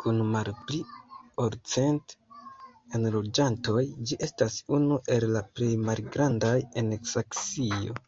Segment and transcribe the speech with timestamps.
[0.00, 0.80] Kun malpli
[1.44, 2.14] ol cent
[2.98, 8.00] enloĝantoj ĝi estas unu el la plej malgrandaj en Saksio.